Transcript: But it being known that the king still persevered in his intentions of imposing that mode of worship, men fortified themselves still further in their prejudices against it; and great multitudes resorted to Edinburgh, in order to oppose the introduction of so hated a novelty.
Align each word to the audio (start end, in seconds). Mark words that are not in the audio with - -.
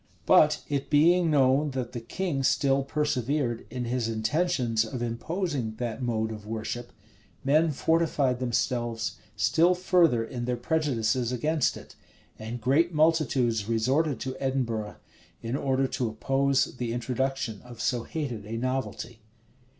But 0.25 0.63
it 0.67 0.89
being 0.89 1.29
known 1.29 1.69
that 1.77 1.91
the 1.91 1.99
king 2.01 2.41
still 2.41 2.81
persevered 2.81 3.67
in 3.69 3.85
his 3.85 4.07
intentions 4.07 4.83
of 4.83 4.99
imposing 5.03 5.75
that 5.75 6.01
mode 6.01 6.31
of 6.31 6.47
worship, 6.47 6.91
men 7.43 7.69
fortified 7.69 8.39
themselves 8.39 9.17
still 9.35 9.75
further 9.75 10.25
in 10.25 10.45
their 10.45 10.57
prejudices 10.57 11.31
against 11.31 11.77
it; 11.77 11.95
and 12.39 12.59
great 12.59 12.91
multitudes 12.91 13.69
resorted 13.69 14.19
to 14.21 14.35
Edinburgh, 14.39 14.95
in 15.43 15.55
order 15.55 15.85
to 15.89 16.09
oppose 16.09 16.77
the 16.77 16.93
introduction 16.93 17.61
of 17.61 17.79
so 17.79 18.01
hated 18.01 18.43
a 18.47 18.57
novelty. 18.57 19.19